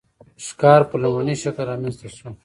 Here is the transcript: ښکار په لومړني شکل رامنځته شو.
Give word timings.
ښکار 0.45 0.81
په 0.89 0.95
لومړني 1.03 1.35
شکل 1.43 1.63
رامنځته 1.71 2.07
شو. 2.15 2.27